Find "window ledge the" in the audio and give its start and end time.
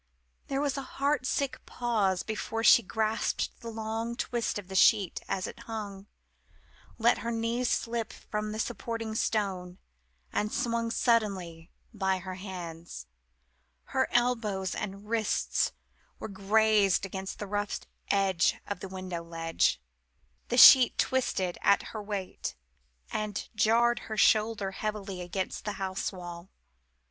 18.89-20.57